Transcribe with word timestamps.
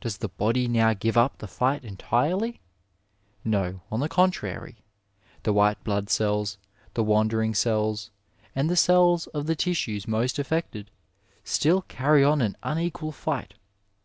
Does 0.00 0.18
the 0.18 0.28
body 0.28 0.66
now 0.66 0.92
give 0.92 1.16
up 1.16 1.38
the 1.38 1.46
fight 1.46 1.84
entirely? 1.84 2.58
No; 3.44 3.80
on 3.92 4.00
the 4.00 4.08
contrary, 4.08 4.78
the 5.44 5.52
white 5.52 5.84
blood 5.84 6.10
cells, 6.10 6.58
the 6.94 7.04
wandering 7.04 7.54
cells, 7.54 8.10
and 8.56 8.68
the 8.68 8.74
cells 8.74 9.28
of 9.28 9.46
the 9.46 9.54
tissues 9.54 10.08
most 10.08 10.40
affected 10.40 10.90
still 11.44 11.82
carry 11.82 12.24
on 12.24 12.40
an 12.42 12.56
unequal 12.64 13.12
%ht. 13.12 13.52